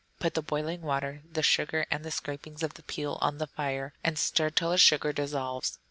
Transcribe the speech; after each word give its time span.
Put 0.19 0.33
the 0.33 0.41
boiling 0.41 0.81
water, 0.81 1.21
the 1.31 1.43
sugar, 1.43 1.85
and 1.91 2.03
the 2.03 2.09
scrapings 2.09 2.63
of 2.63 2.73
the 2.73 2.81
peel 2.81 3.19
on 3.21 3.37
the 3.37 3.45
fire, 3.45 3.93
and 4.03 4.17
still 4.17 4.49
till 4.49 4.71
the 4.71 4.79
sugar 4.79 5.13
dissolves. 5.13 5.77